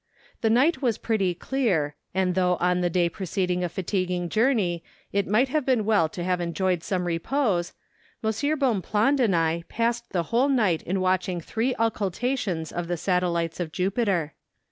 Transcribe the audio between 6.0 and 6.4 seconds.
to